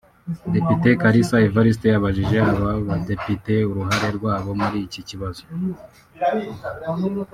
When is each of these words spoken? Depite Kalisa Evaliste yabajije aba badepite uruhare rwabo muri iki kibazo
Depite 0.53 0.89
Kalisa 1.01 1.35
Evaliste 1.47 1.87
yabajije 1.93 2.37
aba 2.51 2.71
badepite 2.87 3.53
uruhare 3.69 4.07
rwabo 4.17 4.49
muri 4.61 4.77
iki 4.87 5.01
kibazo 5.09 5.41